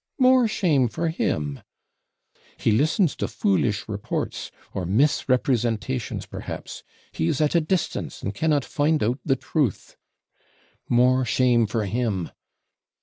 'More 0.17 0.47
shame 0.47 0.87
for 0.87 1.09
him!' 1.09 1.61
He 2.57 2.71
listens 2.71 3.15
to 3.17 3.27
foolish 3.27 3.87
reports, 3.87 4.49
or 4.73 4.83
misrepresentations, 4.83 6.25
perhaps. 6.25 6.81
He 7.11 7.27
is 7.27 7.39
at 7.39 7.53
a 7.53 7.61
distance, 7.61 8.23
and 8.23 8.33
cannot 8.33 8.65
find 8.65 9.03
out 9.03 9.19
the 9.23 9.35
truth.' 9.35 9.97
'More 10.89 11.23
shame 11.23 11.67
for 11.67 11.85
him!' 11.85 12.31